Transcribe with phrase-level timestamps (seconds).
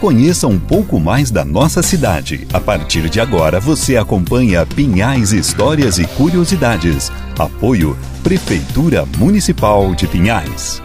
[0.00, 2.46] Conheça um pouco mais da nossa cidade.
[2.54, 7.12] A partir de agora, você acompanha Pinhais Histórias e Curiosidades.
[7.38, 10.82] Apoio Prefeitura Municipal de Pinhais.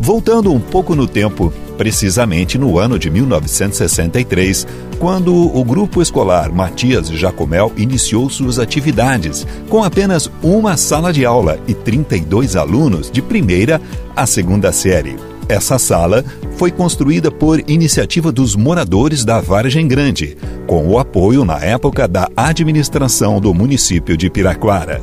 [0.00, 4.66] Voltando um pouco no tempo, precisamente no ano de 1963,
[4.98, 11.58] quando o grupo escolar Matias Jacomel iniciou suas atividades, com apenas uma sala de aula
[11.66, 13.80] e 32 alunos de primeira
[14.14, 15.16] a segunda série.
[15.48, 16.24] Essa sala
[16.56, 22.28] foi construída por iniciativa dos moradores da Vargem Grande, com o apoio na época da
[22.36, 25.00] administração do município de Piraquara.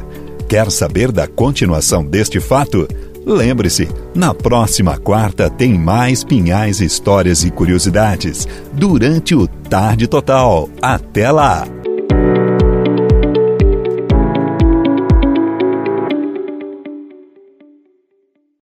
[0.50, 2.88] Quer saber da continuação deste fato?
[3.26, 10.70] Lembre-se, na próxima quarta tem mais pinhais, histórias e curiosidades durante o Tarde Total.
[10.82, 11.83] Até lá!